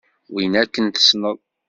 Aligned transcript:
Winna 0.33 0.57
akken 0.63 0.85
tesneḍ. 0.87 1.37